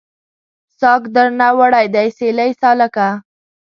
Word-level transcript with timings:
ساګ 0.79 1.01
درنه 1.15 1.47
وړی 1.57 1.85
دی 1.93 2.07
سیلۍ 2.17 2.51
سالکه 2.61 3.07